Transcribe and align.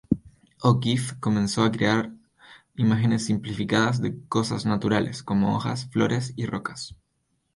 O'Keeffe 0.63 1.19
comenzó 1.19 1.63
a 1.63 1.71
crear 1.71 2.11
imágenes 2.75 3.25
simplificadas 3.25 4.01
de 4.01 4.19
cosas 4.29 4.65
naturales, 4.65 5.21
como 5.21 5.55
hojas, 5.55 5.85
flores 5.91 6.33
y 6.35 6.47
rocas. 6.47 6.95